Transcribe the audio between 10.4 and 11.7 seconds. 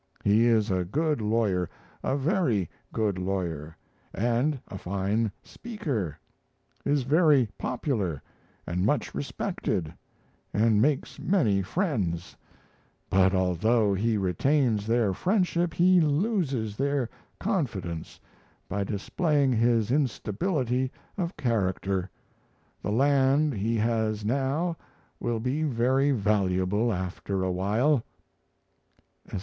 and makes many